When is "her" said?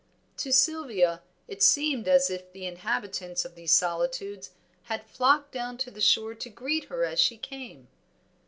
6.85-7.03